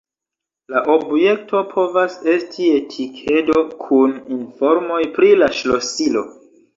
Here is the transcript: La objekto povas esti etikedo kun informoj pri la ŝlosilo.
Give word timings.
La 0.75 0.79
objekto 0.93 1.59
povas 1.73 2.15
esti 2.35 2.65
etikedo 2.77 3.57
kun 3.83 4.15
informoj 4.37 4.99
pri 5.19 5.29
la 5.43 5.51
ŝlosilo. 5.59 6.25